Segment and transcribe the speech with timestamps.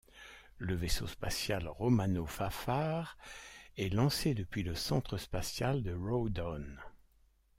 [0.57, 3.19] Le vaisseau spatial Romano Fafard
[3.77, 6.65] est lancé depuis le centre spatial de Rawdon.